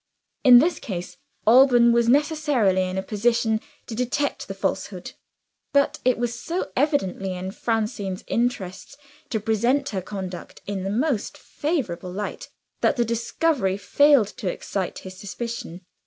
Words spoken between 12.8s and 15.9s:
that the discovery failed to excite his suspicion.